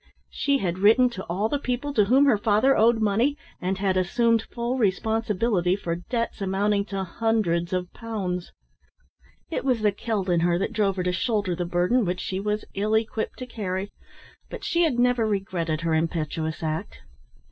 [0.31, 3.97] She had written to all the people to whom her father owed money and had
[3.97, 8.51] assumed full responsibility for debts amounting to hundreds of pounds.
[9.51, 12.39] It was the Celt in her that drove her to shoulder the burden which she
[12.39, 13.91] was ill equipped to carry,
[14.49, 17.01] but she had never regretted her impetuous act.